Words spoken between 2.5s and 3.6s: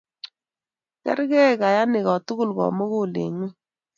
komugul eng ngony